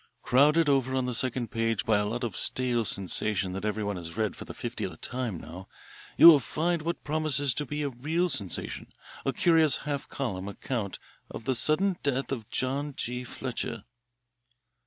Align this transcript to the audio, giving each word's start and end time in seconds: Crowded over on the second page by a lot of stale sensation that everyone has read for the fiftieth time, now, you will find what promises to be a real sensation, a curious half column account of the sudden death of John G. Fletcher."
Crowded 0.23 0.67
over 0.67 0.95
on 0.95 1.05
the 1.05 1.13
second 1.13 1.51
page 1.51 1.85
by 1.85 1.99
a 1.99 2.05
lot 2.07 2.23
of 2.23 2.35
stale 2.35 2.83
sensation 2.83 3.51
that 3.53 3.65
everyone 3.65 3.97
has 3.97 4.17
read 4.17 4.35
for 4.35 4.45
the 4.45 4.53
fiftieth 4.55 4.99
time, 4.99 5.37
now, 5.37 5.67
you 6.17 6.25
will 6.27 6.39
find 6.39 6.81
what 6.81 7.03
promises 7.03 7.53
to 7.53 7.67
be 7.67 7.83
a 7.83 7.89
real 7.89 8.27
sensation, 8.27 8.87
a 9.27 9.31
curious 9.31 9.77
half 9.85 10.09
column 10.09 10.47
account 10.47 10.97
of 11.29 11.43
the 11.43 11.53
sudden 11.53 11.97
death 12.01 12.31
of 12.31 12.49
John 12.49 12.95
G. 12.97 13.23
Fletcher." 13.23 13.83